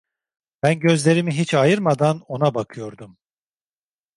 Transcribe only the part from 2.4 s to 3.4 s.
bakıyordum.